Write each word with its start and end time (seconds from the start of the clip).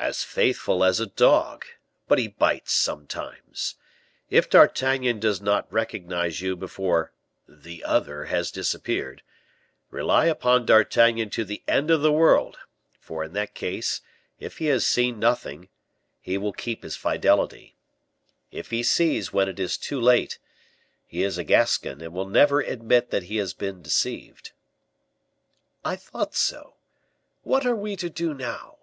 "As 0.00 0.22
faithful 0.22 0.84
as 0.84 1.00
a 1.00 1.06
dog; 1.06 1.66
but 2.06 2.18
he 2.20 2.28
bites 2.28 2.72
sometimes. 2.72 3.74
If 4.30 4.48
D'Artagnan 4.48 5.18
does 5.18 5.40
not 5.40 5.70
recognize 5.72 6.40
you 6.40 6.54
before 6.54 7.12
the 7.48 7.82
other 7.82 8.26
has 8.26 8.52
disappeared, 8.52 9.22
rely 9.90 10.26
upon 10.26 10.64
D'Artagnan 10.64 11.30
to 11.30 11.44
the 11.44 11.64
end 11.66 11.90
of 11.90 12.00
the 12.00 12.12
world; 12.12 12.58
for 13.00 13.24
in 13.24 13.32
that 13.32 13.54
case, 13.56 14.00
if 14.38 14.58
he 14.58 14.66
has 14.66 14.86
seen 14.86 15.18
nothing, 15.18 15.68
he 16.20 16.38
will 16.38 16.52
keep 16.52 16.84
his 16.84 16.96
fidelity. 16.96 17.74
If 18.52 18.70
he 18.70 18.84
sees, 18.84 19.32
when 19.32 19.48
it 19.48 19.58
is 19.58 19.76
too 19.76 20.00
late, 20.00 20.38
he 21.04 21.24
is 21.24 21.38
a 21.38 21.44
Gascon, 21.44 22.00
and 22.02 22.12
will 22.12 22.28
never 22.28 22.60
admit 22.60 23.10
that 23.10 23.24
he 23.24 23.38
has 23.38 23.52
been 23.52 23.82
deceived." 23.82 24.52
"I 25.84 25.96
thought 25.96 26.36
so. 26.36 26.76
What 27.42 27.66
are 27.66 27.76
we 27.76 27.96
to 27.96 28.08
do, 28.08 28.32
now?" 28.32 28.76